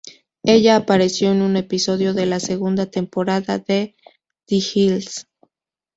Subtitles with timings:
[0.41, 3.95] Ella apareció en un episodio de la segunda temporada de
[4.47, 5.27] "The Hills".